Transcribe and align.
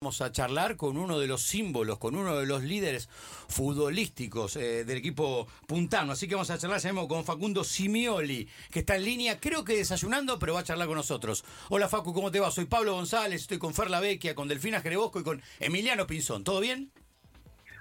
Vamos 0.00 0.20
a 0.20 0.30
charlar 0.30 0.76
con 0.76 0.96
uno 0.96 1.18
de 1.18 1.26
los 1.26 1.42
símbolos, 1.42 1.98
con 1.98 2.14
uno 2.14 2.36
de 2.36 2.46
los 2.46 2.62
líderes 2.62 3.08
futbolísticos 3.48 4.54
eh, 4.54 4.84
del 4.84 4.98
equipo 4.98 5.48
puntano. 5.66 6.12
Así 6.12 6.28
que 6.28 6.36
vamos 6.36 6.52
a 6.52 6.56
charlar, 6.56 6.78
sabemos, 6.78 7.08
con 7.08 7.24
Facundo 7.24 7.64
Simioli, 7.64 8.48
que 8.70 8.78
está 8.78 8.94
en 8.94 9.04
línea, 9.04 9.40
creo 9.40 9.64
que 9.64 9.74
desayunando, 9.74 10.38
pero 10.38 10.54
va 10.54 10.60
a 10.60 10.62
charlar 10.62 10.86
con 10.86 10.94
nosotros. 10.94 11.44
Hola 11.68 11.88
Facu, 11.88 12.14
¿cómo 12.14 12.30
te 12.30 12.38
va? 12.38 12.52
Soy 12.52 12.66
Pablo 12.66 12.92
González, 12.92 13.40
estoy 13.40 13.58
con 13.58 13.74
Ferla 13.74 13.98
Vecchia, 13.98 14.36
con 14.36 14.46
Delfina 14.46 14.80
Jerebosco 14.80 15.18
y 15.18 15.24
con 15.24 15.42
Emiliano 15.58 16.06
Pinzón. 16.06 16.44
¿Todo 16.44 16.60
bien? 16.60 16.92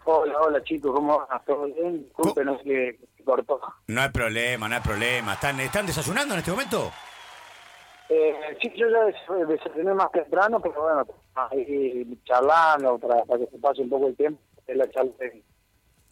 Hola, 0.06 0.42
hola 0.42 0.64
chicos, 0.64 0.96
¿cómo 0.96 1.20
va? 1.20 1.44
¿Todo 1.46 1.66
bien? 1.66 2.10
Que 2.64 2.98
cortó. 3.26 3.62
No 3.86 4.02
hay 4.02 4.10
problema, 4.10 4.68
no 4.68 4.74
hay 4.74 4.82
problema. 4.82 5.34
¿Están, 5.36 5.60
¿Están 5.60 5.86
desayunando 5.86 6.34
en 6.34 6.40
este 6.40 6.50
momento? 6.50 6.92
Eh, 8.10 8.58
sí, 8.62 8.74
yo 8.76 8.88
ya 8.90 9.46
desayuné 9.46 9.94
más 9.94 10.12
temprano, 10.12 10.60
pero 10.60 10.82
bueno, 10.82 11.06
ahí 11.38 12.06
charlando 12.26 12.98
para, 13.00 13.24
para 13.26 13.46
que 13.46 13.52
se 13.52 13.58
pase 13.58 13.82
un 13.82 13.90
poco 13.90 14.08
el 14.08 14.16
tiempo. 14.16 14.42
La 14.68 14.90
charla 14.90 15.14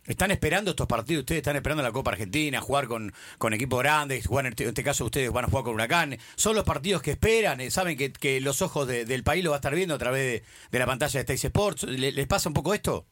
¿Están 0.08 0.30
esperando 0.30 0.70
estos 0.70 0.86
partidos? 0.86 1.22
¿Ustedes 1.22 1.40
están 1.40 1.55
esperando 1.55 1.81
la 1.81 1.91
Copa 1.91 2.12
Argentina, 2.12 2.62
jugar 2.62 2.88
con, 2.88 3.12
con 3.40 3.53
equipos 3.53 3.80
grandes? 3.80 4.27
Jugar 4.27 4.45
en, 4.45 4.52
este, 4.52 4.66
este 4.66 4.84
caso 4.84 5.05
ustedes 5.05 5.31
van 5.34 5.45
a 5.45 5.48
jugar 5.48 5.64
con 5.64 5.73
Huracán. 5.73 6.17
¿Son 6.36 6.55
los 6.55 6.64
partidos 6.64 7.02
que 7.02 7.12
esperan? 7.12 7.59
Eh, 7.59 7.72
¿Saben 7.72 7.98
que, 7.98 8.14
que 8.14 8.40
los 8.40 8.62
ojos 8.62 8.88
del 8.88 9.23
país 9.23 9.44
lo 9.44 9.50
va 9.50 9.55
a 9.55 9.58
estar 9.58 9.73
viendo 9.73 9.95
a 9.95 9.98
través 9.98 10.44
de, 10.72 10.80
la 10.80 10.86
pantalla 10.86 11.12
de 11.12 11.34
State 11.34 11.48
Sports? 11.48 11.84
¿Les, 11.84 12.28
pasa 12.28 12.50
un 12.50 12.53
poco 12.53 12.76
esto? 12.76 13.05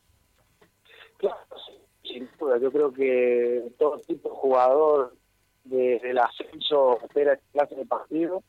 Claro, 1.17 1.37
sin 2.03 2.29
duda. 2.39 2.59
Yo 2.59 2.71
creo 2.71 2.93
que 2.93 3.63
todo 3.79 3.99
tipo 4.01 4.29
de 4.29 4.35
jugador 4.35 5.15
desde 5.63 6.11
el 6.11 6.19
ascenso 6.19 6.99
espera 7.01 7.33
este 7.33 7.45
clase 7.53 7.75
de 7.75 7.85
partido 7.87 8.43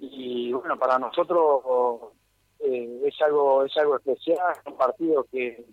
y 0.00 0.52
bueno, 0.52 0.76
para 0.76 0.98
nosotros 0.98 2.15
eh, 2.60 3.02
es 3.04 3.20
algo 3.22 3.64
es 3.64 3.76
algo 3.76 3.96
especial, 3.96 4.56
un 4.66 4.76
partido 4.76 5.24
que, 5.24 5.64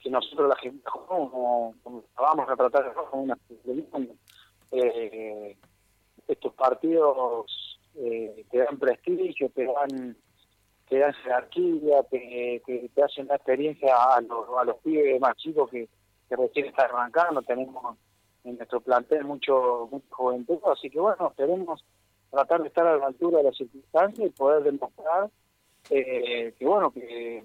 que 0.00 0.10
nosotros 0.10 0.48
la 0.48 0.56
gente 0.56 0.82
como, 0.84 1.74
vamos 2.16 2.48
a 2.48 2.56
tratar 2.56 2.92
con 2.94 3.20
una 3.20 3.38
eh, 4.72 5.56
estos 6.26 6.54
partidos 6.54 7.78
eh, 7.96 8.44
te 8.50 8.58
dan 8.58 8.78
prestigio, 8.78 9.50
te 9.50 9.64
dan 9.64 10.16
te 10.88 10.98
dan 10.98 11.14
jerarquía, 11.14 12.02
te, 12.10 12.62
te, 12.66 13.02
hacen 13.02 13.26
la 13.26 13.36
experiencia 13.36 13.94
a 13.96 14.20
los, 14.20 14.46
a 14.58 14.64
los 14.64 14.76
pibes 14.78 15.18
más 15.18 15.34
chicos 15.36 15.70
que, 15.70 15.88
que 16.28 16.36
recién 16.36 16.66
están 16.66 16.90
arrancando, 16.90 17.40
tenemos 17.42 17.96
en 18.44 18.56
nuestro 18.56 18.80
plantel 18.80 19.24
mucho, 19.24 19.88
mucho 19.90 20.06
juventud, 20.10 20.58
así 20.70 20.90
que 20.90 21.00
bueno, 21.00 21.32
tenemos 21.36 21.82
tratar 22.34 22.62
de 22.62 22.68
estar 22.68 22.86
a 22.86 22.96
la 22.96 23.06
altura 23.06 23.38
de 23.38 23.44
las 23.44 23.56
circunstancias 23.56 24.28
y 24.28 24.30
poder 24.30 24.64
demostrar 24.64 25.30
eh, 25.90 26.54
que 26.58 26.64
bueno 26.64 26.90
que, 26.90 27.42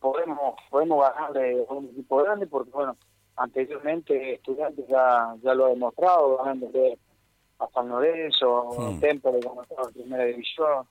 podemos 0.00 0.54
podemos 0.70 1.02
ganar 1.02 1.32
de 1.32 1.64
un 1.68 1.86
equipo 1.86 2.18
grande 2.18 2.46
porque 2.46 2.70
bueno 2.70 2.96
anteriormente 3.36 4.34
estudiantes 4.34 4.86
ya 4.86 5.34
ya 5.42 5.54
lo 5.54 5.66
ha 5.66 5.70
demostrado 5.70 6.36
ganando 6.38 6.70
a 7.58 7.68
San 7.70 7.88
Lorenzo 7.88 8.70
hmm. 8.78 9.00
Temple 9.00 9.40
como 9.42 9.62
estaba 9.62 9.88
en 9.88 9.94
primera 9.94 10.24
división 10.24 10.86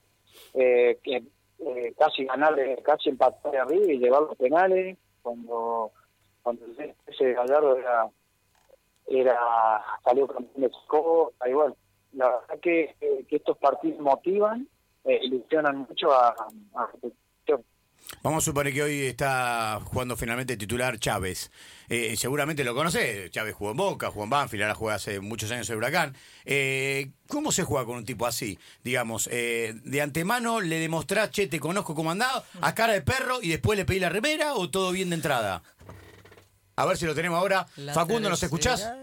eh, 0.53 0.99
que 1.03 1.23
eh, 1.59 1.93
casi 1.97 2.25
ganarle 2.25 2.81
casi 2.83 3.09
empatar 3.09 3.55
arriba 3.55 3.93
y 3.93 3.99
llevar 3.99 4.23
los 4.23 4.35
penales 4.35 4.97
cuando 5.21 5.91
cuando 6.43 6.65
ese 7.05 7.33
Gallardo 7.33 7.77
era 7.77 8.09
era 9.07 9.39
salió 10.03 10.27
campeón 10.27 10.61
de 10.63 10.71
Chico, 10.71 11.33
ahí 11.39 11.53
bueno 11.53 11.75
la 12.13 12.29
verdad 12.29 12.59
que, 12.61 12.95
que 13.27 13.35
estos 13.35 13.57
partidos 13.57 13.99
motivan, 13.99 14.67
eh, 15.07 15.19
ilusionan 15.23 15.77
mucho 15.89 16.11
a, 16.11 16.29
a 16.75 16.89
Vamos 18.23 18.43
a 18.43 18.45
suponer 18.45 18.73
que 18.73 18.83
hoy 18.83 19.01
está 19.01 19.79
jugando 19.83 20.15
finalmente 20.15 20.55
titular 20.55 20.97
Chávez. 20.97 21.51
Eh, 21.89 22.15
seguramente 22.15 22.63
lo 22.63 22.73
conoce. 22.73 23.29
Chávez 23.29 23.53
jugó 23.53 23.71
en 23.71 23.77
Boca, 23.77 24.11
jugó 24.11 24.23
en 24.23 24.29
Banfield, 24.29 24.63
ahora 24.63 24.75
juega 24.75 24.95
hace 24.95 25.19
muchos 25.19 25.51
años 25.51 25.69
en 25.69 25.77
Huracán. 25.77 26.15
Eh, 26.45 27.11
¿Cómo 27.27 27.51
se 27.51 27.63
juega 27.63 27.85
con 27.85 27.97
un 27.97 28.05
tipo 28.05 28.25
así? 28.25 28.57
Digamos, 28.83 29.27
eh, 29.31 29.73
de 29.83 30.01
antemano 30.01 30.61
le 30.61 30.79
demostrás, 30.79 31.31
che, 31.31 31.47
te 31.47 31.59
conozco 31.59 31.95
como 31.95 32.11
andado, 32.11 32.43
a 32.61 32.73
cara 32.73 32.93
de 32.93 33.01
perro 33.01 33.39
y 33.41 33.49
después 33.49 33.77
le 33.77 33.85
pedí 33.85 33.99
la 33.99 34.09
remera 34.09 34.55
o 34.55 34.69
todo 34.69 34.91
bien 34.91 35.09
de 35.09 35.15
entrada? 35.15 35.63
A 36.75 36.85
ver 36.85 36.95
si 36.95 37.05
lo 37.05 37.15
tenemos 37.15 37.39
ahora. 37.39 37.65
Facundo, 37.93 38.29
¿nos 38.29 38.41
escuchás? 38.41 38.93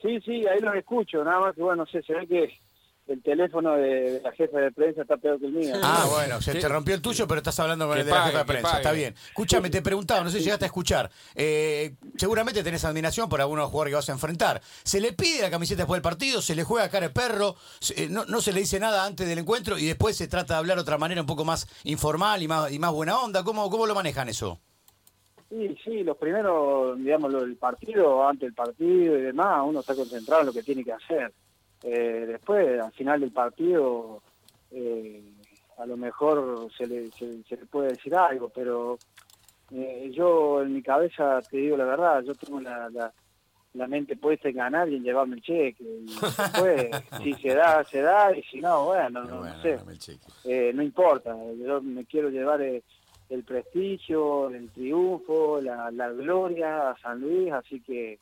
Sí, 0.00 0.20
sí, 0.24 0.46
ahí 0.46 0.60
los 0.60 0.74
escucho. 0.74 1.22
Nada 1.24 1.40
más 1.40 1.54
que, 1.54 1.62
bueno, 1.62 1.84
no 1.84 1.90
sé, 1.90 2.02
se 2.02 2.14
ve 2.14 2.26
que 2.26 2.60
el 3.10 3.22
teléfono 3.22 3.74
de, 3.74 4.20
la 4.22 4.32
jefa 4.32 4.58
de 4.58 4.70
prensa 4.70 5.02
está 5.02 5.16
peor 5.16 5.40
que 5.40 5.46
el 5.46 5.52
mío. 5.52 5.74
Ah, 5.82 6.06
bueno, 6.10 6.40
se 6.40 6.54
te 6.54 6.68
rompió 6.68 6.94
el 6.94 7.02
tuyo, 7.02 7.26
pero 7.26 7.38
estás 7.38 7.58
hablando 7.58 7.88
con 7.88 7.98
el 7.98 8.06
de 8.06 8.12
la 8.12 8.22
jefa 8.26 8.38
de 8.38 8.44
prensa. 8.44 8.76
Está 8.76 8.92
bien. 8.92 9.14
Escúchame, 9.28 9.70
te 9.70 9.82
preguntaba, 9.82 10.22
no 10.22 10.30
sé 10.30 10.38
si 10.38 10.44
llegaste 10.44 10.64
a 10.64 10.66
escuchar. 10.66 11.10
Eh, 11.34 11.96
seguramente 12.16 12.62
tenés 12.62 12.84
admiración 12.84 13.28
por 13.28 13.40
algunos 13.40 13.68
jugadores 13.68 13.92
que 13.92 13.96
vas 13.96 14.08
a 14.08 14.12
enfrentar. 14.12 14.60
¿Se 14.84 15.00
le 15.00 15.12
pide 15.12 15.42
la 15.42 15.50
camiseta 15.50 15.82
después 15.82 15.98
del 15.98 16.02
partido? 16.02 16.40
¿Se 16.40 16.54
le 16.54 16.64
juega 16.64 16.88
cara 16.88 17.08
de 17.08 17.12
perro? 17.12 17.56
Eh, 17.96 18.08
no, 18.08 18.24
no, 18.26 18.40
se 18.40 18.52
le 18.52 18.60
dice 18.60 18.78
nada 18.78 19.04
antes 19.04 19.28
del 19.28 19.38
encuentro 19.38 19.76
y 19.76 19.86
después 19.86 20.16
se 20.16 20.28
trata 20.28 20.54
de 20.54 20.58
hablar 20.58 20.76
de 20.76 20.82
otra 20.82 20.98
manera 20.98 21.20
un 21.20 21.26
poco 21.26 21.44
más 21.44 21.66
informal 21.84 22.42
y 22.42 22.48
más, 22.48 22.72
y 22.72 22.78
más 22.78 22.92
buena 22.92 23.18
onda? 23.18 23.42
¿Cómo, 23.42 23.68
cómo 23.70 23.86
lo 23.86 23.94
manejan 23.94 24.28
eso? 24.28 24.60
Sí, 25.48 25.76
sí, 25.82 26.04
los 26.04 26.16
primeros, 26.16 26.96
digamos, 26.98 27.34
el 27.34 27.56
partido, 27.56 28.24
antes 28.24 28.42
del 28.42 28.54
partido 28.54 29.18
y 29.18 29.22
demás, 29.22 29.62
uno 29.66 29.80
está 29.80 29.96
concentrado 29.96 30.42
en 30.42 30.46
lo 30.46 30.52
que 30.52 30.62
tiene 30.62 30.84
que 30.84 30.92
hacer. 30.92 31.32
Eh, 31.82 32.24
después, 32.26 32.80
al 32.80 32.92
final 32.92 33.20
del 33.20 33.32
partido, 33.32 34.22
eh, 34.70 35.22
a 35.78 35.86
lo 35.86 35.96
mejor 35.96 36.68
se 36.76 36.86
le, 36.86 37.10
se, 37.12 37.42
le 37.48 37.66
puede 37.66 37.90
decir 37.90 38.14
algo, 38.14 38.50
pero 38.50 38.98
eh, 39.72 40.10
yo 40.12 40.62
en 40.62 40.74
mi 40.74 40.82
cabeza, 40.82 41.40
te 41.42 41.56
digo 41.56 41.76
la 41.76 41.86
verdad, 41.86 42.22
yo 42.22 42.34
tengo 42.34 42.60
la, 42.60 42.90
la, 43.72 43.86
mente 43.86 44.16
puesta 44.16 44.48
en 44.48 44.56
ganar 44.56 44.88
y 44.90 44.96
en 44.96 45.04
llevarme 45.04 45.36
el 45.36 45.42
cheque. 45.42 45.82
Y 45.82 46.06
después, 46.06 46.90
si 47.22 47.32
se 47.34 47.54
da, 47.54 47.82
se 47.84 48.02
da, 48.02 48.36
y 48.36 48.42
si 48.42 48.60
no, 48.60 48.86
bueno, 48.86 49.24
no, 49.24 49.42
no 49.42 49.62
sé. 49.62 49.78
no 50.74 50.82
importa, 50.82 51.34
yo 51.56 51.80
me 51.80 52.04
quiero 52.04 52.28
llevar 52.28 52.60
el 52.60 53.44
prestigio, 53.44 54.50
el 54.50 54.68
triunfo, 54.70 55.62
la, 55.62 55.90
la 55.90 56.10
gloria 56.10 56.90
a 56.90 56.98
San 56.98 57.20
Luis, 57.20 57.50
así 57.52 57.80
que 57.80 58.18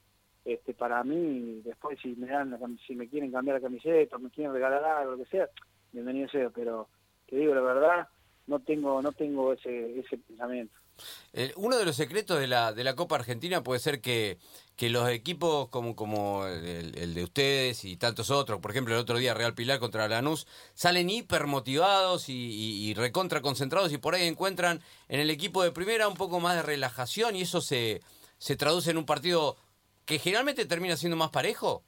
este 0.53 0.75
para 0.75 1.05
mí 1.05 1.61
después 1.65 1.99
si 2.01 2.15
me 2.17 2.29
dan 2.29 2.59
si 2.87 2.95
me 2.95 3.09
quieren 3.09 3.31
cambiar 3.31 3.57
la 3.57 3.63
camiseta 3.63 4.19
me 4.19 4.31
quieren 4.31 4.53
regalar 4.53 4.85
algo 4.85 5.13
lo 5.13 5.25
que 5.25 5.31
sea 5.31 5.49
bienvenido 5.93 6.29
sea 6.29 6.51
pero 6.51 6.89
te 7.27 7.37
digo 7.37 7.55
la 7.55 7.61
verdad 7.61 8.09
no 8.47 8.61
tengo 8.61 9.03
no 9.03 9.13
tengo 9.13 9.53
ese 9.53 9.99
ese 10.01 10.17
pensamiento. 10.19 10.75
Uno 11.57 11.79
de 11.79 11.85
los 11.85 11.95
secretos 11.95 12.41
de 12.41 12.49
la 12.49 12.73
de 12.73 12.83
la 12.83 12.97
Copa 12.97 13.17
Argentina 13.17 13.63
puede 13.63 13.79
ser 13.79 14.01
que 14.01 14.39
que 14.75 14.91
los 14.91 15.09
equipos 15.11 15.69
como, 15.69 15.97
como 15.97 16.47
el, 16.47 17.15
de 17.15 17.25
ustedes 17.25 17.85
y 17.85 17.97
tantos 17.97 18.31
otros, 18.31 18.61
por 18.61 18.71
ejemplo 18.71 18.95
el 18.95 19.01
otro 19.01 19.19
día 19.19 19.35
Real 19.35 19.55
Pilar 19.55 19.81
contra 19.81 20.09
Lanús, 20.09 20.47
salen 20.75 21.11
hiper 21.11 21.47
motivados 21.47 22.29
y, 22.29 22.95
recontra 22.95 23.43
concentrados 23.43 23.93
y 23.93 23.99
por 23.99 24.15
ahí 24.15 24.27
encuentran 24.27 24.81
en 25.09 25.21
el 25.21 25.31
equipo 25.31 25.63
de 25.63 25.73
primera 25.73 26.09
un 26.09 26.15
poco 26.15 26.39
más 26.41 26.55
de 26.55 26.63
relajación 26.63 27.35
y 27.35 27.43
eso 27.43 27.61
se, 27.61 28.03
se 28.39 28.57
traduce 28.57 28.93
en 28.93 28.99
un 28.99 29.05
partido 29.05 29.57
que 30.09 30.19
generalmente 30.19 30.65
termina 30.65 30.97
siendo 30.97 31.17
más 31.17 31.31
parejo. 31.31 31.83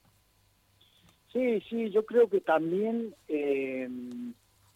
Sí, 1.33 1.61
sí, 1.69 1.89
yo 1.89 2.05
creo 2.05 2.29
que 2.29 2.41
también 2.41 3.15
eh, 3.27 3.89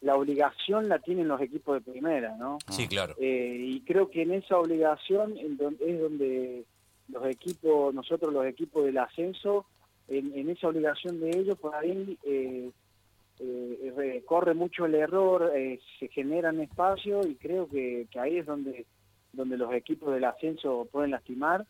la 0.02 0.16
obligación 0.16 0.90
la 0.90 1.00
tienen 1.00 1.28
los 1.28 1.40
equipos 1.40 1.76
de 1.76 1.92
primera, 1.92 2.36
¿no? 2.38 2.58
Sí, 2.70 2.88
claro. 2.88 3.16
Eh, 3.20 3.58
y 3.60 3.82
creo 3.82 4.10
que 4.10 4.24
en 4.24 4.34
esa 4.34 4.58
obligación 4.58 5.38
es 5.38 5.58
donde 5.58 6.66
los 7.10 7.26
equipos, 7.28 7.94
nosotros 7.94 8.34
los 8.34 8.46
equipos 8.46 8.84
del 8.86 8.98
ascenso, 8.98 9.66
en, 10.08 10.50
esa 10.50 10.68
obligación 10.68 11.20
de 11.20 11.30
ellos, 11.32 11.58
por 11.58 11.76
ahí 11.76 12.18
eh, 12.24 12.70
eh, 13.40 14.24
corre 14.26 14.54
mucho 14.54 14.86
el 14.86 14.96
error, 14.96 15.52
eh, 15.56 15.80
se 16.00 16.08
generan 16.08 16.60
espacios 16.60 17.26
y 17.28 17.36
creo 17.36 17.68
que, 17.68 18.08
ahí 18.20 18.38
es 18.38 18.46
donde, 18.46 18.86
donde 19.34 19.58
los 19.58 19.74
equipos 19.74 20.14
del 20.14 20.26
ascenso 20.26 20.88
pueden 20.92 21.12
lastimar. 21.12 21.66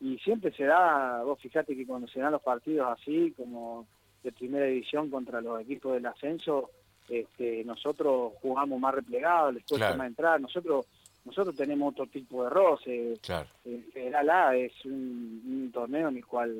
Y 0.00 0.18
siempre 0.18 0.52
se 0.52 0.64
da, 0.64 1.22
vos 1.22 1.40
fíjate 1.40 1.74
que 1.74 1.86
cuando 1.86 2.06
se 2.08 2.20
dan 2.20 2.32
los 2.32 2.42
partidos 2.42 2.98
así, 2.98 3.32
como 3.36 3.86
de 4.22 4.32
primera 4.32 4.66
división 4.66 5.10
contra 5.10 5.40
los 5.40 5.60
equipos 5.60 5.94
del 5.94 6.06
ascenso, 6.06 6.70
este, 7.08 7.64
nosotros 7.64 8.32
jugamos 8.42 8.80
más 8.80 8.94
replegados, 8.94 9.54
les 9.54 9.64
cuesta 9.64 9.94
más 9.94 10.08
entrar, 10.08 10.40
nosotros 10.40 10.86
nosotros 11.26 11.56
tenemos 11.56 11.92
otro 11.92 12.06
tipo 12.06 12.44
de 12.44 12.50
roce. 12.50 13.18
Claro. 13.20 13.48
El 13.64 13.82
Federal 13.92 14.30
A 14.30 14.56
es 14.56 14.72
un, 14.84 15.70
torneo 15.74 16.08
en 16.08 16.16
el 16.18 16.26
cual 16.26 16.56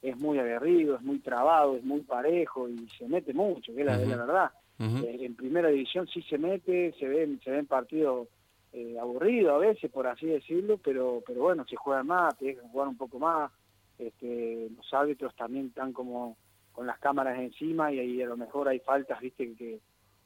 es 0.00 0.18
muy 0.18 0.38
aguerrido, 0.38 0.96
es 0.96 1.02
muy 1.02 1.18
trabado, 1.18 1.76
es 1.76 1.84
muy 1.84 2.00
parejo 2.00 2.68
y 2.68 2.88
se 2.98 3.06
mete 3.06 3.34
mucho, 3.34 3.74
que 3.74 3.82
es 3.82 3.86
la, 3.86 3.98
verdad. 3.98 4.50
Eh, 4.80 5.18
en 5.20 5.34
primera 5.34 5.68
división 5.68 6.06
sí 6.06 6.22
se 6.22 6.38
mete, 6.38 6.94
se 6.98 7.06
ven, 7.06 7.40
se 7.44 7.50
ven 7.50 7.66
partidos 7.66 8.28
eh, 8.72 8.96
aburridos 9.00 9.54
a 9.54 9.58
veces, 9.58 9.90
por 9.90 10.06
así 10.06 10.26
decirlo, 10.26 10.78
pero, 10.78 11.22
pero 11.26 11.42
bueno, 11.42 11.64
se 11.68 11.76
juega 11.76 12.02
más, 12.02 12.36
te 12.38 12.46
dejan 12.46 12.68
jugar 12.70 12.88
un 12.88 12.96
poco 12.96 13.18
más. 13.18 13.50
Este, 13.98 14.68
los 14.76 14.94
árbitros 14.94 15.34
también 15.34 15.66
están 15.66 15.92
como 15.92 16.36
con 16.72 16.86
las 16.86 16.98
cámaras 16.98 17.38
encima 17.38 17.92
y 17.92 17.98
ahí 17.98 18.22
a 18.22 18.26
lo 18.26 18.36
mejor 18.36 18.68
hay 18.68 18.78
faltas, 18.78 19.20
viste, 19.20 19.54
que, 19.54 19.80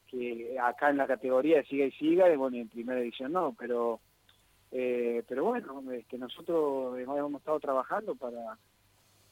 que 0.07 0.57
acá 0.59 0.89
en 0.89 0.97
la 0.97 1.07
categoría 1.07 1.63
siga 1.63 1.85
y 1.85 1.91
siga, 1.93 2.31
y 2.31 2.35
bueno, 2.35 2.57
en 2.57 2.69
primera 2.69 2.99
edición 2.99 3.31
no, 3.31 3.55
pero 3.57 3.99
eh, 4.75 5.23
pero 5.27 5.45
bueno, 5.45 5.83
que 6.09 6.17
nosotros 6.17 6.97
hemos 6.97 7.33
estado 7.35 7.59
trabajando 7.59 8.15
para, 8.15 8.57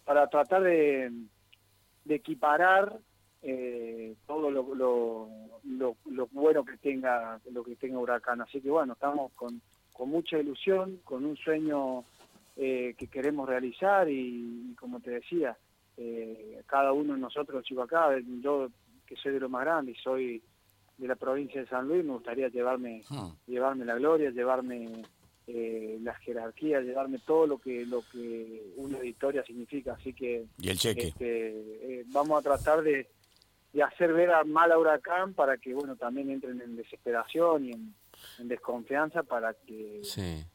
para 0.06 0.28
tratar 0.28 0.62
de, 0.62 1.12
de 2.06 2.16
equiparar 2.16 3.00
eh, 3.42 4.14
todo 4.28 4.52
lo, 4.52 4.76
lo, 4.76 5.30
lo, 5.66 5.96
bueno 6.32 6.64
que 6.66 6.78
tenga 6.78 7.40
lo 7.52 7.64
que 7.64 7.76
tenga 7.76 8.00
Huracán. 8.00 8.42
Así 8.42 8.62
que 8.62 8.70
bueno, 8.70 8.94
estamos 8.94 9.32
con, 9.34 9.62
con 9.94 10.10
mucha 10.10 10.38
ilusión, 10.40 11.00
con 11.04 11.26
un 11.26 11.38
sueño 11.38 12.04
eh, 12.58 12.96
que 12.98 13.08
queremos 13.08 13.48
realizar 13.48 14.10
y, 14.10 14.76
como 14.80 15.00
te 15.00 15.12
decía, 15.12 15.58
eh, 15.98 16.62
cada 16.66 16.92
uno 16.94 17.14
de 17.14 17.20
nosotros, 17.20 17.64
chicos 17.64 17.86
acá, 17.86 18.10
yo 18.42 18.70
que 19.06 19.16
soy 19.16 19.34
de 19.34 19.40
lo 19.40 19.50
más 19.50 19.66
grande 19.66 19.92
y 19.92 19.96
soy 19.96 20.42
de 20.98 21.08
la 21.08 21.16
provincia 21.16 21.62
de 21.62 21.68
San 21.68 21.88
Luis, 21.88 22.04
me 22.06 22.14
gustaría 22.14 22.48
llevarme, 22.50 23.02
Hmm. 23.10 23.30
llevarme 23.48 23.86
la 23.86 23.96
gloria, 23.96 24.30
llevarme 24.30 25.04
eh, 25.48 25.98
la 26.02 26.14
jerarquía, 26.16 26.80
llevarme 26.82 27.20
todo 27.26 27.48
lo 27.48 27.58
que 27.58 27.86
lo 27.86 28.04
que 28.12 28.72
una 28.78 29.00
victoria 29.00 29.44
significa. 29.44 29.94
Así 29.94 30.14
que 30.14 30.46
Y 30.60 30.70
el 30.70 30.78
cheque. 30.78 31.08
este, 31.08 31.50
eh, 31.50 32.06
vamos 32.14 32.40
a 32.40 32.42
tratar 32.44 32.84
de, 32.84 33.08
de 33.74 33.84
hacer 33.84 34.14
ver 34.14 34.32
a 34.32 34.44
mal 34.44 34.72
a 34.72 34.78
Huracán 34.78 35.34
para 35.34 35.58
que 35.58 35.74
bueno 35.74 35.96
también 35.96 36.30
entren 36.30 36.60
en 36.62 36.76
desesperación 36.76 37.66
y 37.66 37.72
en, 37.72 37.96
en 38.40 38.48
desconfianza 38.48 39.24
para 39.24 39.54
que 39.54 40.02
Sí. 40.04 40.46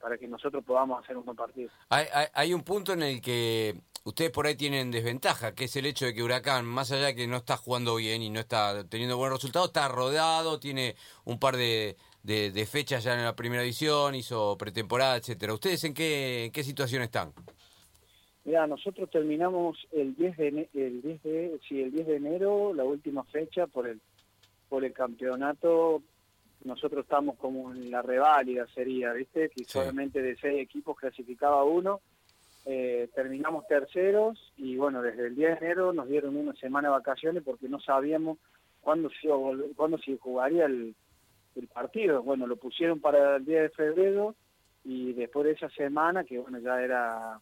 para 0.00 0.16
que 0.18 0.26
nosotros 0.26 0.64
podamos 0.64 1.02
hacer 1.02 1.16
un 1.16 1.24
buen 1.24 1.36
partido. 1.36 1.70
Hay, 1.90 2.06
hay, 2.12 2.26
hay 2.32 2.54
un 2.54 2.62
punto 2.62 2.92
en 2.94 3.02
el 3.02 3.20
que 3.20 3.80
ustedes 4.04 4.30
por 4.32 4.46
ahí 4.46 4.56
tienen 4.56 4.90
desventaja, 4.90 5.54
que 5.54 5.64
es 5.66 5.76
el 5.76 5.86
hecho 5.86 6.06
de 6.06 6.14
que 6.14 6.22
Huracán, 6.24 6.64
más 6.64 6.90
allá 6.90 7.06
de 7.06 7.14
que 7.14 7.26
no 7.28 7.36
está 7.36 7.56
jugando 7.56 7.94
bien 7.96 8.20
y 8.22 8.30
no 8.30 8.40
está 8.40 8.84
teniendo 8.88 9.16
buenos 9.16 9.38
resultados, 9.38 9.68
está 9.68 9.86
rodado, 9.88 10.58
tiene 10.58 10.96
un 11.24 11.38
par 11.38 11.56
de, 11.56 11.96
de, 12.24 12.50
de 12.50 12.66
fechas 12.66 13.04
ya 13.04 13.14
en 13.14 13.24
la 13.24 13.36
primera 13.36 13.62
división, 13.62 14.14
hizo 14.16 14.56
pretemporada, 14.58 15.16
etcétera. 15.16 15.54
¿Ustedes 15.54 15.84
en 15.84 15.94
qué, 15.94 16.46
en 16.46 16.52
qué 16.52 16.64
situación 16.64 17.02
están? 17.02 17.32
Mira, 18.44 18.66
nosotros 18.66 19.08
terminamos 19.10 19.78
el 19.92 20.14
10 20.16 20.36
de 20.36 20.68
el 20.74 21.00
10 21.02 21.22
de 21.22 21.60
sí, 21.68 21.80
el 21.80 21.92
10 21.92 22.06
de 22.08 22.16
enero, 22.16 22.74
la 22.74 22.84
última 22.84 23.22
fecha 23.24 23.66
por 23.66 23.86
el 23.86 24.00
por 24.68 24.84
el 24.84 24.92
campeonato. 24.92 26.02
Nosotros 26.64 27.04
estamos 27.04 27.36
como 27.36 27.72
en 27.72 27.90
la 27.90 28.02
reválida 28.02 28.66
sería, 28.68 29.12
¿viste? 29.12 29.48
Que 29.50 29.64
Sí. 29.64 29.70
solamente 29.70 30.22
de 30.22 30.36
seis 30.36 30.60
equipos 30.60 30.96
clasificaba 30.96 31.62
uno. 31.64 32.00
Eh, 32.64 33.08
terminamos 33.14 33.66
terceros 33.66 34.52
y 34.56 34.76
bueno, 34.76 35.02
desde 35.02 35.26
el 35.26 35.34
10 35.34 35.58
de 35.60 35.66
enero 35.66 35.92
nos 35.92 36.08
dieron 36.08 36.36
una 36.36 36.54
semana 36.54 36.88
de 36.88 36.92
vacaciones 36.92 37.42
porque 37.42 37.68
no 37.68 37.80
sabíamos 37.80 38.38
cuándo 38.80 39.08
se, 39.10 39.28
cuándo 39.74 39.98
se 39.98 40.16
jugaría 40.16 40.66
el, 40.66 40.94
el 41.56 41.66
partido. 41.68 42.22
Bueno, 42.22 42.46
lo 42.46 42.56
pusieron 42.56 43.00
para 43.00 43.36
el 43.36 43.44
10 43.44 43.62
de 43.62 43.68
febrero 43.70 44.34
y 44.84 45.12
después 45.12 45.44
de 45.46 45.52
esa 45.52 45.68
semana, 45.70 46.22
que 46.24 46.38
bueno, 46.38 46.58
ya 46.60 46.80
era 46.82 47.40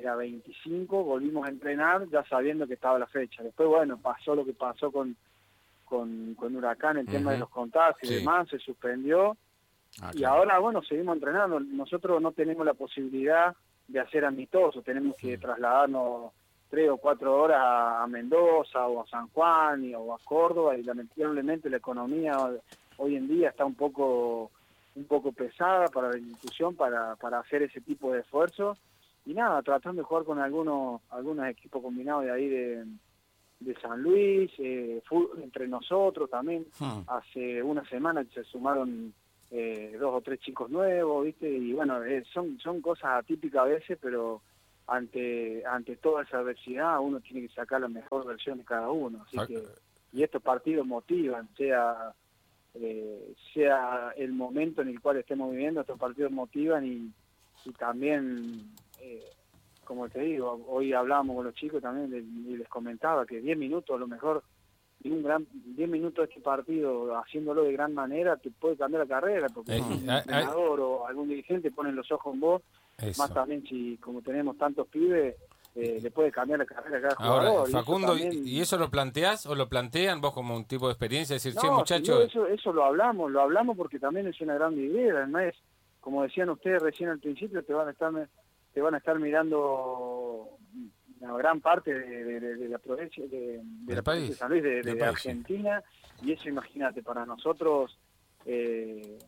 era 0.00 0.16
25, 0.16 1.04
volvimos 1.04 1.46
a 1.46 1.50
entrenar 1.50 2.08
ya 2.08 2.24
sabiendo 2.24 2.66
que 2.66 2.74
estaba 2.74 2.98
la 2.98 3.06
fecha. 3.06 3.42
Después, 3.42 3.68
bueno, 3.68 3.98
pasó 3.98 4.34
lo 4.34 4.44
que 4.44 4.52
pasó 4.54 4.90
con, 4.90 5.16
con, 5.84 6.34
con 6.34 6.56
Huracán, 6.56 6.96
el 6.98 7.06
tema 7.06 7.32
de 7.32 7.38
los 7.38 7.48
contagios 7.50 8.08
Sí. 8.08 8.14
y 8.14 8.18
demás, 8.18 8.48
se 8.48 8.58
suspendió. 8.58 9.36
Ah, 10.00 10.10
Y 10.14 10.18
claro. 10.18 10.34
ahora, 10.36 10.58
bueno, 10.58 10.82
seguimos 10.82 11.14
entrenando. 11.16 11.60
Nosotros 11.60 12.20
no 12.22 12.32
tenemos 12.32 12.64
la 12.64 12.74
posibilidad 12.74 13.54
de 13.88 14.00
hacer 14.00 14.24
amistosos, 14.24 14.84
tenemos 14.84 15.16
que 15.16 15.36
trasladarnos 15.36 16.32
tres 16.70 16.88
o 16.88 16.96
cuatro 16.96 17.34
horas 17.42 17.58
a, 17.60 18.02
a 18.04 18.06
Mendoza 18.06 18.86
o 18.86 19.02
a 19.02 19.06
San 19.08 19.26
Juan 19.30 19.84
y, 19.84 19.94
o 19.94 20.14
a 20.14 20.18
Córdoba 20.24 20.76
y 20.78 20.84
lamentablemente 20.84 21.68
la 21.68 21.78
economía 21.78 22.36
hoy 22.98 23.16
en 23.16 23.26
día 23.26 23.48
está 23.50 23.64
un 23.64 23.74
poco 23.74 24.52
un 24.94 25.04
poco 25.04 25.32
pesada 25.32 25.88
para 25.88 26.10
la 26.12 26.18
institución 26.18 26.76
para, 26.76 27.16
para 27.16 27.40
hacer 27.40 27.62
ese 27.62 27.80
tipo 27.80 28.12
de 28.12 28.20
esfuerzos 28.20 28.78
y 29.26 29.34
nada, 29.34 29.62
tratando 29.62 30.02
de 30.02 30.06
jugar 30.06 30.24
con 30.24 30.38
algunos 30.38 31.00
algunos 31.10 31.46
equipos 31.48 31.82
combinados 31.82 32.24
de 32.24 32.30
ahí 32.32 32.48
de, 32.48 32.84
de 33.60 33.74
San 33.80 34.02
Luis, 34.02 34.50
eh, 34.58 35.02
entre 35.42 35.68
nosotros 35.68 36.30
también. 36.30 36.66
Hmm. 36.78 37.00
Hace 37.06 37.62
una 37.62 37.84
semana 37.88 38.24
se 38.32 38.44
sumaron 38.44 39.12
eh, 39.50 39.96
dos 39.98 40.14
o 40.14 40.20
tres 40.20 40.40
chicos 40.40 40.70
nuevos, 40.70 41.24
¿viste? 41.24 41.50
Y 41.50 41.72
bueno, 41.72 42.02
eh, 42.04 42.24
son, 42.32 42.58
son 42.58 42.80
cosas 42.80 43.22
atípicas 43.22 43.62
a 43.62 43.64
veces, 43.64 43.98
pero 44.00 44.42
ante 44.86 45.64
ante 45.66 45.96
toda 45.96 46.22
esa 46.22 46.38
adversidad 46.38 46.98
uno 47.00 47.20
tiene 47.20 47.46
que 47.46 47.54
sacar 47.54 47.80
la 47.80 47.88
mejor 47.88 48.26
versión 48.26 48.58
de 48.58 48.64
cada 48.64 48.90
uno. 48.90 49.22
Así 49.26 49.36
Ah, 49.38 49.46
que, 49.46 49.62
y 50.12 50.22
estos 50.22 50.42
partidos 50.42 50.86
motivan, 50.86 51.48
sea 51.56 52.12
eh, 52.74 53.34
sea 53.52 54.12
el 54.16 54.32
momento 54.32 54.82
en 54.82 54.88
el 54.88 55.00
cual 55.00 55.16
estemos 55.18 55.50
viviendo, 55.50 55.80
estos 55.80 55.98
partidos 55.98 56.30
motivan 56.32 56.84
y, 56.86 57.12
y 57.64 57.72
también, 57.72 58.62
eh, 59.00 59.24
como 59.84 60.08
te 60.08 60.20
digo, 60.20 60.64
hoy 60.68 60.92
hablábamos 60.92 61.36
con 61.36 61.46
los 61.46 61.54
chicos 61.54 61.82
también 61.82 62.12
y 62.46 62.56
les 62.56 62.68
comentaba 62.68 63.26
que 63.26 63.40
10 63.40 63.58
minutos 63.58 63.96
a 63.96 63.98
lo 63.98 64.06
mejor 64.06 64.42
y 65.02 65.10
un 65.10 65.22
gran 65.22 65.46
10 65.52 65.88
minutos 65.88 66.26
de 66.26 66.30
este 66.30 66.40
partido 66.42 67.16
haciéndolo 67.18 67.64
de 67.64 67.72
gran 67.72 67.94
manera 67.94 68.36
te 68.36 68.50
puede 68.50 68.76
cambiar 68.76 69.08
la 69.08 69.14
carrera 69.20 69.48
porque 69.52 69.76
Eh, 69.76 69.80
un 69.80 70.08
ah, 70.10 70.14
ah. 70.14 70.18
entrenador 70.18 70.80
o 70.80 71.06
algún 71.06 71.28
dirigente 71.28 71.70
ponen 71.70 71.96
los 71.96 72.10
ojos 72.12 72.34
en 72.34 72.40
vos 72.40 72.62
Eso. 72.98 73.20
más 73.22 73.32
también 73.34 73.64
si 73.66 73.96
como 73.96 74.20
tenemos 74.22 74.56
tantos 74.58 74.86
pibes 74.88 75.34
eh, 75.74 76.00
le 76.02 76.10
puede 76.10 76.30
cambiar 76.30 76.58
la 76.58 76.66
carrera 76.66 76.98
a 76.98 77.00
cada 77.00 77.14
Ahora, 77.30 77.48
jugador 77.48 77.68
y 77.68 77.70
eso 77.70 77.78
Facundo, 77.78 78.08
también- 78.08 78.46
¿y 78.46 78.60
eso 78.60 78.76
lo 78.76 78.90
planteás 78.90 79.46
o 79.46 79.54
lo 79.54 79.68
plantean 79.68 80.20
vos 80.20 80.34
como 80.34 80.54
un 80.54 80.64
tipo 80.66 80.86
de 80.88 80.92
experiencia? 80.92 81.34
Decir, 81.34 81.54
che, 81.54 81.66
no, 81.66 81.78
muchachos, 81.78 82.24
eso, 82.28 82.46
eso 82.46 82.72
lo 82.72 82.84
hablamos, 82.84 83.30
lo 83.30 83.40
hablamos 83.40 83.76
porque 83.76 83.98
también 83.98 84.26
es 84.26 84.40
una 84.40 84.54
gran 84.54 84.74
idea, 84.74 85.26
no 85.26 85.38
es, 85.38 85.54
como 86.00 86.22
decían 86.24 86.50
ustedes 86.50 86.82
recién 86.82 87.08
al 87.10 87.20
principio, 87.20 87.62
te 87.64 87.72
van 87.72 87.86
a 87.88 87.92
estar 87.92 88.12
te 88.72 88.80
van 88.80 88.94
a 88.94 88.98
estar 88.98 89.18
mirando 89.18 90.56
una 91.20 91.36
gran 91.36 91.60
parte 91.60 91.92
de, 91.92 92.24
de- 92.24 92.40
de- 92.40 92.56
de 92.56 92.68
la 92.68 92.78
provincia 92.78 93.26
de, 93.26 93.60
la 93.86 94.02
país. 94.02 94.36
San 94.36 94.50
Luis, 94.50 94.62
de. 94.62 94.82
Argentina, 95.04 95.82
y 96.22 96.32
eso 96.32 96.48
imagínate, 96.48 97.02
para 97.02 97.26
nosotros 97.26 97.98
eh, 98.46 99.18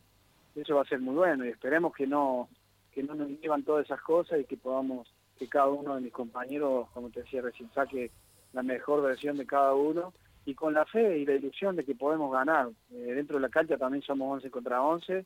eso 0.55 0.75
va 0.75 0.81
a 0.81 0.85
ser 0.85 0.99
muy 0.99 1.15
bueno 1.15 1.45
y 1.45 1.49
esperemos 1.49 1.93
que 1.93 2.07
no 2.07 2.49
que 2.91 3.01
no 3.03 3.15
nos 3.15 3.27
llevan 3.41 3.63
todas 3.63 3.85
esas 3.85 4.01
cosas 4.01 4.39
y 4.39 4.45
que 4.45 4.55
podamos, 4.57 5.11
que 5.39 5.47
cada 5.49 5.67
uno 5.67 5.95
de 5.95 6.01
mis 6.01 6.13
compañeros, 6.13 6.87
como 6.93 7.09
te 7.09 7.21
decía 7.21 7.41
recién, 7.41 7.71
saque 7.73 8.11
la 8.53 8.61
mejor 8.61 9.01
versión 9.01 9.35
de 9.35 9.47
cada 9.47 9.73
uno 9.73 10.13
y 10.45 10.53
con 10.53 10.75
la 10.75 10.85
fe 10.85 11.17
y 11.17 11.25
la 11.25 11.33
ilusión 11.33 11.75
de 11.75 11.83
que 11.85 11.95
podemos 11.95 12.31
ganar. 12.31 12.69
Eh, 12.91 13.13
dentro 13.15 13.37
de 13.37 13.41
la 13.41 13.49
cancha 13.49 13.77
también 13.77 14.03
somos 14.03 14.31
11 14.35 14.51
contra 14.51 14.83
11 14.83 15.25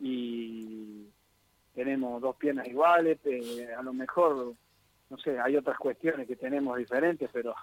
y 0.00 1.06
tenemos 1.74 2.20
dos 2.22 2.36
piernas 2.36 2.66
iguales, 2.68 3.18
eh, 3.24 3.68
a 3.76 3.82
lo 3.82 3.92
mejor, 3.92 4.54
no 5.10 5.18
sé, 5.18 5.38
hay 5.38 5.56
otras 5.56 5.76
cuestiones 5.78 6.26
que 6.26 6.36
tenemos 6.36 6.76
diferentes, 6.78 7.28
pero 7.32 7.54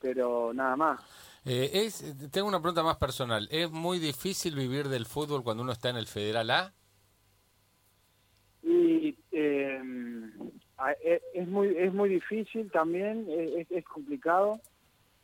pero 0.00 0.52
nada 0.52 0.76
más. 0.76 1.00
eh, 1.46 1.70
es, 1.72 2.04
tengo 2.30 2.46
una 2.48 2.60
pregunta 2.60 2.82
más 2.82 2.98
personal. 2.98 3.48
¿Es 3.50 3.70
muy 3.70 3.98
difícil 3.98 4.54
vivir 4.54 4.88
del 4.88 5.06
fútbol 5.06 5.42
cuando 5.42 5.62
uno 5.62 5.72
está 5.72 5.88
en 5.88 5.96
el 5.96 6.06
Federal 6.06 6.50
A? 6.50 6.72
Y 8.62 9.16
eh, 9.32 9.80
es 11.34 11.48
muy 11.48 11.68
es 11.76 11.92
muy 11.92 12.08
difícil 12.10 12.70
también, 12.70 13.26
e- 13.28 13.60
es, 13.62 13.70
es 13.70 13.84
complicado. 13.84 14.60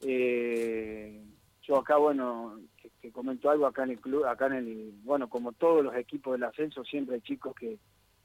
Eh, 0.02 1.22
yo 1.62 1.76
acá, 1.76 1.96
bueno, 1.96 2.58
que, 2.80 2.90
que 3.02 3.12
comento 3.12 3.50
algo 3.50 3.66
acá 3.66 3.84
en 3.84 3.90
el 3.90 4.00
club, 4.00 4.24
acá 4.24 4.46
en 4.46 4.52
el, 4.54 4.92
bueno, 5.04 5.28
como 5.28 5.52
todos 5.52 5.84
los 5.84 5.94
equipos 5.94 6.32
del 6.32 6.44
ascenso, 6.44 6.84
siempre 6.84 7.16
hay 7.16 7.20
chicos 7.20 7.54
que, 7.54 7.78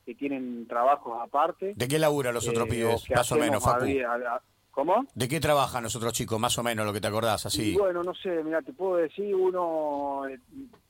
que 0.06 0.16
tienen 0.16 0.68
trabajos 0.68 1.18
aparte. 1.22 1.74
¿De 1.76 1.88
qué 1.88 1.98
labura 2.00 2.32
los 2.32 2.48
otros 2.48 2.68
eh, 2.68 2.72
pibes? 2.72 3.10
Más 3.10 3.32
o 3.32 3.36
menos, 3.38 3.64
Facu. 3.64 3.84
a 3.84 3.86
día- 3.86 4.12
a- 4.14 4.42
¿Cómo? 4.72 5.06
¿De 5.16 5.30
qué 5.30 5.40
trabajan 5.40 5.84
los 5.84 5.96
otros 5.96 6.12
chicos? 6.12 6.38
Más 6.38 6.58
o 6.58 6.64
menos 6.64 6.86
lo 6.86 6.92
que 6.92 7.00
te 7.00 7.08
acordás, 7.08 7.46
así. 7.46 7.72
Y 7.72 7.78
bueno, 7.78 8.04
no 8.04 8.14
sé, 8.14 8.44
mira, 8.44 8.62
te 8.62 8.74
puedo 8.74 8.98
decir, 8.98 9.34
uno 9.34 10.28
eh, 10.28 10.38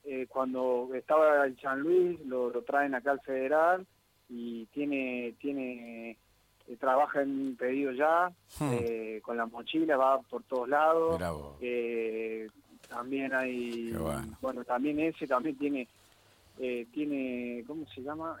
eh, 0.04 0.26
cuando 0.28 0.88
estaba 0.92 1.46
en 1.46 1.56
San 1.60 1.80
Luis 1.82 2.18
lo, 2.26 2.50
lo 2.50 2.62
traen 2.62 2.96
acá 2.96 3.12
al 3.12 3.20
Federal 3.20 3.86
y 4.28 4.66
tiene 4.66 5.34
tiene 5.40 6.18
eh, 6.66 6.76
trabaja 6.80 7.22
en 7.22 7.30
un 7.30 7.56
pedido 7.56 7.92
ya, 7.92 8.28
Hmm. 8.58 8.70
eh, 8.72 9.20
con 9.22 9.36
la 9.36 9.46
mochila, 9.46 9.96
va 9.96 10.20
por 10.20 10.42
todos 10.42 10.68
lados. 10.68 11.22
Eh, 11.60 12.48
también 12.88 13.32
hay, 13.34 13.92
Qué 13.92 13.98
bueno. 14.42 14.64
también 14.64 14.98
ese 14.98 15.28
también 15.28 15.56
tiene, 15.58 15.86
eh, 16.58 16.86
tiene, 16.92 17.62
¿cómo 17.68 17.86
se 17.94 18.02
llama? 18.02 18.36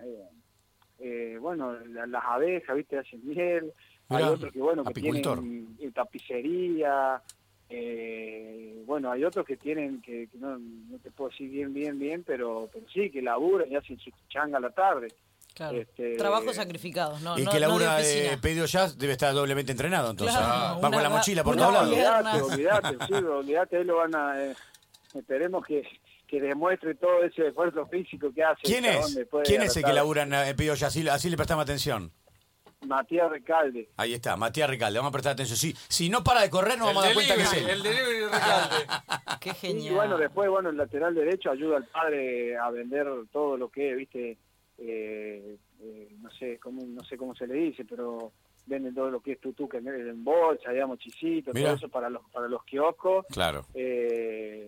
Eh, 0.98 1.34
eh, 1.34 1.38
bueno, 1.38 1.72
la- 1.88 2.06
las 2.06 2.24
abejas, 2.24 2.76
¿viste? 2.76 2.98
Hacen 2.98 3.20
miel. 3.26 3.72
Hay 4.08 4.16
Mirá, 4.18 4.30
otros 4.30 4.52
que, 4.52 4.58
bueno, 4.60 4.82
que 4.84 4.90
apicultor. 4.90 5.40
tienen 5.40 5.76
eh, 5.80 5.90
tapicería. 5.94 7.22
Eh, 7.68 8.82
bueno, 8.86 9.10
hay 9.10 9.24
otros 9.24 9.44
que 9.44 9.56
tienen, 9.56 10.00
que, 10.00 10.28
que 10.28 10.38
no, 10.38 10.56
no 10.58 10.98
te 11.02 11.10
puedo 11.10 11.30
decir 11.30 11.50
bien, 11.50 11.74
bien, 11.74 11.98
bien, 11.98 12.22
pero, 12.24 12.68
pero 12.72 12.86
sí, 12.92 13.10
que 13.10 13.20
laburan 13.20 13.70
y 13.70 13.76
hacen 13.76 13.98
su 13.98 14.10
changa 14.28 14.58
a 14.58 14.60
la 14.60 14.70
tarde. 14.70 15.08
Claro. 15.54 15.78
Este, 15.78 16.16
Trabajos 16.16 16.54
sacrificados, 16.54 17.20
no, 17.22 17.36
y 17.38 17.42
no, 17.42 17.50
que 17.50 17.58
no 17.58 17.60
de 17.60 17.60
labura 17.60 17.96
oficina. 17.96 18.38
pedido 18.40 18.66
ya 18.66 18.88
debe 18.90 19.14
estar 19.14 19.32
doblemente 19.34 19.72
entrenado, 19.72 20.10
entonces. 20.10 20.36
Claro, 20.36 20.80
va 20.80 20.90
con 20.90 21.02
la 21.02 21.08
mochila 21.10 21.42
por 21.42 21.56
todos 21.56 21.72
lados. 21.72 21.88
Olvídate, 21.90 22.42
olvídate, 22.42 22.96
sí, 23.06 23.12
olvídate, 23.14 23.76
ahí 23.78 23.84
lo 23.84 23.96
van 23.96 24.14
a... 24.14 24.44
eh, 24.44 24.54
esperemos 25.20 25.64
que, 25.66 25.86
que 26.26 26.40
demuestre 26.40 26.94
todo 26.94 27.22
ese 27.22 27.48
esfuerzo 27.48 27.86
físico 27.86 28.32
que 28.32 28.42
hace. 28.42 28.62
¿Quién 28.62 28.84
es? 28.84 29.18
¿Quién 29.44 29.62
es 29.62 29.76
el 29.76 29.84
que 29.84 29.92
labura 29.92 30.22
en 30.22 30.34
eh? 30.34 30.54
Así, 30.82 31.08
así 31.08 31.30
le 31.30 31.36
prestamos 31.36 31.62
atención. 31.64 32.12
Matías 32.86 33.30
Recalde. 33.30 33.88
Ahí 33.96 34.14
está, 34.14 34.36
Matías 34.36 34.68
Ricalde, 34.70 34.98
vamos 34.98 35.10
a 35.10 35.12
prestar 35.12 35.32
atención. 35.32 35.56
Si, 35.56 35.72
si 35.88 36.08
no 36.08 36.22
para 36.22 36.42
de 36.42 36.50
correr, 36.50 36.78
nos 36.78 36.88
vamos 36.88 37.02
a 37.02 37.06
dar 37.06 37.14
cuenta 37.14 37.34
que 37.34 37.42
es 37.42 37.52
él. 37.54 37.68
el 37.68 37.82
delivery 37.82 38.18
de 38.18 38.24
Recalde. 38.26 38.76
Qué 39.40 39.50
Y 39.50 39.54
genial. 39.54 39.94
bueno, 39.94 40.18
después, 40.18 40.48
bueno, 40.48 40.70
el 40.70 40.76
lateral 40.76 41.14
derecho 41.14 41.50
ayuda 41.50 41.78
al 41.78 41.86
padre 41.86 42.56
a 42.56 42.70
vender 42.70 43.06
todo 43.32 43.56
lo 43.56 43.68
que, 43.70 43.94
viste, 43.94 44.36
eh, 44.78 45.56
eh, 45.80 46.08
no 46.20 46.30
sé 46.30 46.58
cómo 46.58 46.82
no 46.86 47.02
sé 47.04 47.16
cómo 47.16 47.34
se 47.34 47.46
le 47.46 47.54
dice, 47.54 47.84
pero 47.84 48.32
venden 48.66 48.94
todo 48.94 49.10
lo 49.10 49.20
que 49.20 49.32
es 49.32 49.40
tutú 49.40 49.68
que 49.68 49.78
en 49.78 50.24
bolsa, 50.24 50.70
digamos, 50.70 50.98
chisito, 50.98 51.52
Mira. 51.54 51.68
todo 51.68 51.76
eso 51.76 51.88
para 51.88 52.10
los 52.10 52.22
para 52.30 52.48
los 52.48 52.62
kioscos. 52.64 53.26
Claro. 53.30 53.64
eh, 53.74 54.66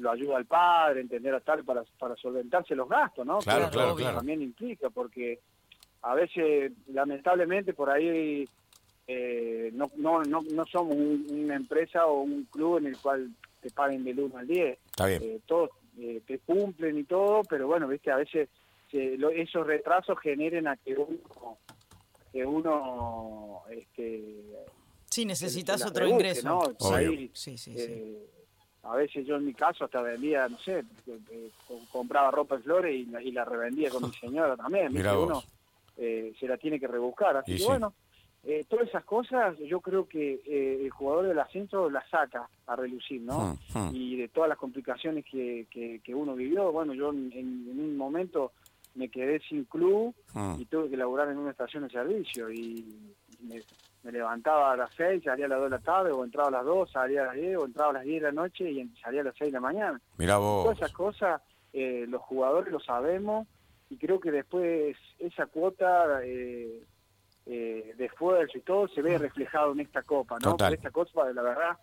lo 0.00 0.10
ayuda 0.10 0.36
al 0.38 0.46
padre, 0.46 1.00
entender 1.02 1.34
a 1.34 1.40
tal 1.40 1.62
para, 1.64 1.84
para 1.98 2.16
solventarse 2.16 2.74
los 2.74 2.88
gastos, 2.88 3.24
¿no? 3.26 3.38
Claro, 3.38 3.66
Que 3.66 3.72
claro, 3.72 3.88
eso 3.90 3.96
claro. 3.96 4.16
También 4.16 4.42
implica, 4.42 4.88
porque 4.90 5.38
a 6.02 6.14
veces, 6.14 6.72
lamentablemente, 6.88 7.74
por 7.74 7.90
ahí 7.90 8.48
eh, 9.06 9.70
no, 9.74 9.90
no, 9.96 10.22
no, 10.22 10.40
no 10.52 10.66
somos 10.66 10.94
un- 10.96 11.26
una 11.30 11.56
empresa 11.56 12.06
o 12.06 12.22
un 12.22 12.44
club 12.44 12.78
en 12.78 12.86
el 12.86 12.96
cual 12.96 13.28
te 13.60 13.70
paguen 13.70 14.04
del 14.04 14.20
1 14.20 14.38
al 14.38 14.46
10. 14.46 14.78
Está 14.86 15.06
bien. 15.06 15.22
Eh, 15.22 15.40
todos 15.46 15.70
eh, 15.98 16.22
te 16.26 16.38
cumplen 16.38 16.96
y 16.98 17.04
todo, 17.04 17.42
pero 17.44 17.66
bueno, 17.66 17.88
viste, 17.88 18.10
a 18.10 18.16
veces 18.16 18.48
se- 18.90 19.18
lo- 19.18 19.30
esos 19.30 19.66
retrasos 19.66 20.18
generen 20.20 20.66
a 20.68 20.76
que 20.76 20.94
uno, 20.94 21.58
que 22.32 22.46
uno 22.46 23.62
este, 23.70 24.34
Sí, 25.10 25.24
necesitas 25.26 25.84
otro 25.84 26.06
ingreso. 26.06 26.46
¿no? 26.48 26.58
Por 26.78 26.94
Obvio. 26.94 27.10
ahí, 27.10 27.30
Sí, 27.34 27.58
sí, 27.58 27.74
sí. 27.76 28.16
A 28.82 28.96
veces 28.96 29.26
yo 29.26 29.36
en 29.36 29.44
mi 29.44 29.54
caso 29.54 29.84
hasta 29.84 30.00
vendía, 30.02 30.48
no 30.48 30.58
sé, 30.58 30.78
eh, 31.06 31.18
eh, 31.30 31.50
com- 31.68 31.84
compraba 31.92 32.30
ropa 32.30 32.56
en 32.56 32.62
flores 32.62 32.94
y 32.96 33.04
la, 33.06 33.22
y 33.22 33.30
la 33.32 33.44
revendía 33.44 33.90
con 33.90 34.02
mi 34.04 34.12
señora 34.20 34.56
también. 34.56 34.92
vos. 34.92 35.26
Uno 35.26 35.42
eh, 35.96 36.32
se 36.40 36.46
la 36.48 36.56
tiene 36.56 36.80
que 36.80 36.86
rebuscar. 36.88 37.36
Así 37.36 37.52
Y 37.52 37.54
que 37.56 37.60
sí. 37.60 37.66
bueno, 37.66 37.92
eh, 38.42 38.64
todas 38.68 38.88
esas 38.88 39.04
cosas 39.04 39.58
yo 39.58 39.80
creo 39.80 40.08
que 40.08 40.40
eh, 40.46 40.80
el 40.84 40.90
jugador 40.90 41.26
del 41.26 41.38
ascenso 41.38 41.90
las 41.90 42.08
saca 42.08 42.48
a 42.66 42.74
relucir, 42.76 43.20
¿no? 43.20 43.58
Hmm, 43.74 43.78
hmm. 43.78 43.94
Y 43.94 44.16
de 44.16 44.28
todas 44.28 44.48
las 44.48 44.56
complicaciones 44.56 45.26
que, 45.26 45.66
que, 45.70 46.00
que 46.02 46.14
uno 46.14 46.34
vivió, 46.34 46.72
bueno, 46.72 46.94
yo 46.94 47.10
en, 47.10 47.30
en 47.34 47.78
un 47.78 47.96
momento 47.98 48.52
me 48.94 49.08
quedé 49.10 49.40
sin 49.40 49.64
club 49.64 50.14
Hmm. 50.32 50.54
y 50.60 50.64
tuve 50.64 50.88
que 50.88 50.96
laburar 50.96 51.28
en 51.28 51.36
una 51.38 51.50
estación 51.50 51.82
de 51.82 51.90
servicio 51.90 52.50
y 52.50 52.84
me, 53.40 53.60
me 54.02 54.12
levantaba 54.12 54.72
a 54.72 54.76
las 54.76 54.90
6, 54.96 55.22
salía 55.24 55.46
a 55.46 55.48
las 55.48 55.58
2 55.60 55.70
de 55.70 55.76
la 55.76 55.82
tarde, 55.82 56.12
o 56.12 56.24
entraba 56.24 56.48
a 56.48 56.52
las 56.52 56.64
2, 56.64 56.90
salía 56.90 57.22
a 57.22 57.26
las 57.26 57.34
10, 57.34 57.56
o 57.58 57.64
entraba 57.66 57.90
a 57.90 57.94
las 57.94 58.04
10 58.04 58.22
de 58.22 58.28
la 58.28 58.42
noche 58.42 58.70
y 58.70 58.88
salía 59.02 59.20
a 59.20 59.24
las 59.24 59.34
6 59.36 59.52
de 59.52 59.56
la 59.56 59.60
mañana. 59.60 60.00
Todas 60.16 60.38
vos. 60.38 60.76
esas 60.76 60.92
cosas 60.92 61.42
eh, 61.72 62.06
los 62.08 62.22
jugadores 62.22 62.72
lo 62.72 62.80
sabemos 62.80 63.46
y 63.90 63.96
creo 63.96 64.20
que 64.20 64.30
después 64.30 64.96
esa 65.18 65.46
cuota 65.46 66.24
eh, 66.24 66.84
eh, 67.46 67.94
de 67.96 68.04
esfuerzo 68.04 68.58
y 68.58 68.60
todo 68.60 68.86
se 68.88 69.02
ve 69.02 69.18
reflejado 69.18 69.72
en 69.72 69.80
esta 69.80 70.02
copa, 70.02 70.36
¿no? 70.36 70.52
Total. 70.52 70.70
Pero 70.70 70.78
esta 70.78 70.90
copa, 70.90 71.32
la 71.32 71.42
verdad, 71.42 71.76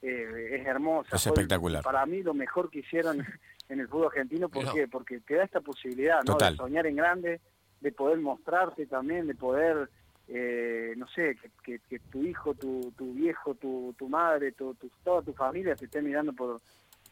eh, 0.00 0.60
es 0.60 0.66
hermosa. 0.66 1.16
Es 1.16 1.22
Fue 1.22 1.32
espectacular. 1.32 1.82
Para 1.82 2.06
mí 2.06 2.22
lo 2.22 2.34
mejor 2.34 2.70
que 2.70 2.80
hicieron 2.80 3.26
en 3.68 3.80
el 3.80 3.88
fútbol 3.88 4.06
argentino, 4.06 4.48
¿por 4.48 4.72
qué? 4.72 4.86
Porque 4.86 5.20
te 5.20 5.34
da 5.34 5.44
esta 5.44 5.60
posibilidad, 5.60 6.18
¿no? 6.18 6.34
Total. 6.34 6.52
De 6.52 6.56
soñar 6.58 6.86
en 6.86 6.96
grande, 6.96 7.40
de 7.80 7.92
poder 7.92 8.18
mostrarte 8.18 8.86
también, 8.86 9.26
de 9.26 9.34
poder, 9.34 9.90
eh, 10.28 10.92
no 10.96 11.06
sé, 11.08 11.36
que, 11.36 11.50
que- 11.64 11.78
que 11.88 11.98
tu 12.10 12.22
hijo, 12.22 12.54
tu, 12.54 12.92
tu 12.96 13.14
viejo, 13.14 13.54
tu, 13.54 13.94
tu 13.98 14.08
madre, 14.08 14.52
tu, 14.52 14.74
tu- 14.74 14.90
toda 15.02 15.22
tu 15.22 15.32
familia 15.32 15.74
te 15.76 15.86
esté 15.86 16.02
mirando 16.02 16.32
por 16.32 16.60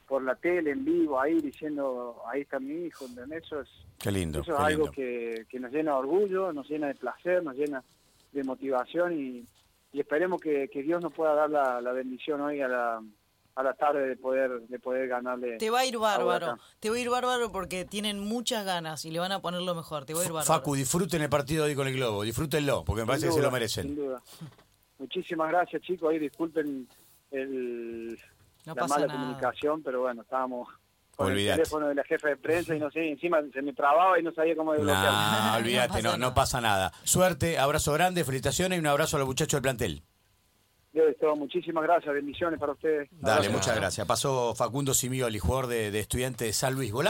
por 0.06 0.22
la 0.22 0.36
tele 0.36 0.70
en 0.70 0.84
vivo 0.84 1.20
ahí 1.20 1.40
diciendo 1.40 2.22
ahí 2.28 2.42
está 2.42 2.60
mi 2.60 2.84
hijo 2.86 3.06
¿entendés? 3.06 3.42
eso 3.42 3.60
es 3.62 3.68
Qué 3.98 4.12
lindo. 4.12 4.40
eso 4.40 4.52
es 4.52 4.56
qué 4.58 4.62
algo 4.62 4.82
lindo. 4.84 4.92
que, 4.92 5.46
que 5.48 5.58
nos 5.58 5.72
llena 5.72 5.90
de 5.92 5.96
orgullo 5.98 6.52
nos 6.52 6.70
llena 6.70 6.86
de 6.86 6.94
placer 6.94 7.42
nos 7.42 7.56
llena 7.56 7.82
de 8.30 8.44
motivación 8.44 9.18
y, 9.18 9.44
y 9.92 9.98
esperemos 9.98 10.40
que, 10.40 10.68
que 10.68 10.84
Dios 10.84 11.02
nos 11.02 11.12
pueda 11.12 11.34
dar 11.34 11.50
la, 11.50 11.80
la 11.80 11.90
bendición 11.90 12.40
hoy 12.40 12.60
a 12.60 12.68
la 12.68 13.02
a 13.56 13.62
la 13.62 13.74
tarde 13.74 14.06
de 14.06 14.16
poder 14.16 14.50
de 14.68 14.78
poder 14.78 15.08
ganarle 15.08 15.56
Te 15.56 15.70
va 15.70 15.80
a 15.80 15.84
ir 15.86 15.98
bárbaro. 15.98 16.58
Te 16.78 16.90
va 16.90 16.96
a 16.96 16.98
ir 16.98 17.08
bárbaro 17.10 17.50
porque 17.50 17.84
tienen 17.84 18.20
muchas 18.20 18.64
ganas 18.64 19.04
y 19.04 19.10
le 19.10 19.18
van 19.18 19.32
a 19.32 19.40
poner 19.40 19.62
lo 19.62 19.74
mejor. 19.74 20.04
Te 20.04 20.14
va 20.14 20.20
a 20.20 20.24
ir 20.24 20.32
bárbaro. 20.32 20.46
Facu, 20.60 20.74
disfruten 20.76 21.22
el 21.22 21.28
partido 21.30 21.64
hoy 21.64 21.74
con 21.74 21.88
el 21.88 21.94
Globo. 21.94 22.22
Disfrútenlo, 22.22 22.84
porque 22.84 23.00
me 23.02 23.06
parece 23.06 23.26
que 23.26 23.32
se 23.32 23.42
lo 23.42 23.50
merecen. 23.50 23.84
sin 23.86 23.96
duda 23.96 24.22
muchísimas 24.98 25.48
gracias 25.50 25.82
chicos 25.82 26.10
ahí 26.10 26.18
disculpen 26.18 26.88
el 27.30 28.18
No 28.64 28.74
la 28.74 28.86
mala 28.86 29.06
nada. 29.06 29.18
comunicación 29.18 29.82
pero 29.82 30.00
bueno 30.02 30.22
estábamos 30.22 30.68
con 31.14 31.26
Olvídate. 31.28 31.50
el 31.52 31.56
teléfono 31.68 31.88
de 31.88 31.94
la 31.94 32.04
jefa 32.04 32.28
de 32.28 32.36
prensa 32.36 32.74
y 32.74 32.78
no 32.78 32.90
sé 32.90 33.10
encima 33.10 33.38
se 33.52 33.62
me 33.62 33.72
trababa 33.72 34.18
y 34.18 34.22
no 34.22 34.32
sabía 34.32 34.54
cómo 34.56 34.72
desbloquearlo 34.72 35.10
No, 35.42 35.50
No 35.50 35.56
olvídate, 35.56 36.02
no, 36.18 36.34
pasa 36.34 36.60
nada. 36.60 36.92
Suerte, 37.04 37.58
abrazo 37.58 37.92
grande, 37.92 38.24
felicitaciones 38.24 38.76
y 38.76 38.80
un 38.80 38.86
abrazo 38.86 39.16
a 39.16 39.20
los 39.20 39.28
muchachos 39.28 39.52
del 39.58 39.62
plantel. 39.62 40.02
Muchísimas 41.36 41.84
gracias, 41.84 42.12
bendiciones 42.14 42.58
para 42.58 42.72
ustedes. 42.72 43.08
Dale, 43.20 43.48
muchas 43.50 43.76
gracias. 43.76 44.06
Pasó 44.06 44.54
Facundo 44.54 44.94
Simioli, 44.94 45.38
jugador 45.38 45.66
de, 45.66 45.90
de 45.90 46.00
estudiante 46.00 46.44
de 46.46 46.52
San 46.52 46.74
Luis. 46.74 46.90
Volá- 46.92 47.04